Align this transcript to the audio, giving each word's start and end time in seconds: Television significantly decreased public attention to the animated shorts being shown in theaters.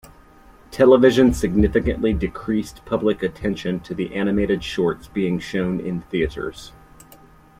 Television 0.71 1.31
significantly 1.31 2.11
decreased 2.11 2.83
public 2.85 3.21
attention 3.21 3.79
to 3.81 3.93
the 3.93 4.15
animated 4.15 4.63
shorts 4.63 5.07
being 5.07 5.37
shown 5.37 5.79
in 5.79 6.01
theaters. 6.01 6.71